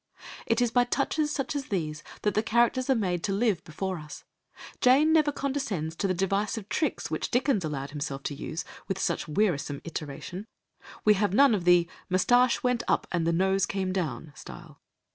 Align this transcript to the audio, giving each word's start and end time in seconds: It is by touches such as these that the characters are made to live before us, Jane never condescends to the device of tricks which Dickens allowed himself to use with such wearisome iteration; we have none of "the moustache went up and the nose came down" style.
It 0.47 0.61
is 0.63 0.71
by 0.71 0.85
touches 0.85 1.29
such 1.31 1.55
as 1.55 1.67
these 1.67 2.01
that 2.23 2.33
the 2.33 2.41
characters 2.41 2.89
are 2.89 2.95
made 2.95 3.23
to 3.25 3.31
live 3.31 3.63
before 3.63 3.99
us, 3.99 4.23
Jane 4.79 5.13
never 5.13 5.31
condescends 5.31 5.95
to 5.97 6.07
the 6.07 6.13
device 6.15 6.57
of 6.57 6.67
tricks 6.69 7.11
which 7.11 7.29
Dickens 7.29 7.63
allowed 7.63 7.91
himself 7.91 8.23
to 8.23 8.33
use 8.33 8.65
with 8.87 8.97
such 8.97 9.27
wearisome 9.27 9.79
iteration; 9.83 10.47
we 11.05 11.13
have 11.13 11.35
none 11.35 11.53
of 11.53 11.65
"the 11.65 11.87
moustache 12.09 12.63
went 12.63 12.81
up 12.87 13.05
and 13.11 13.27
the 13.27 13.31
nose 13.31 13.67
came 13.67 13.93
down" 13.93 14.33
style. 14.35 14.81